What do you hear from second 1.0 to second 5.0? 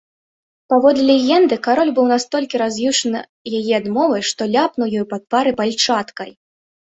легенды, кароль быў настолькі раз'юшаны яе адмовай, што ляпнуў